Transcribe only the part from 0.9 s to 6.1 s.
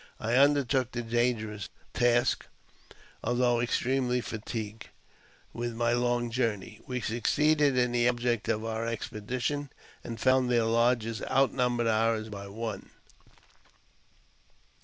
the dangerous task, although extremely fatigued with my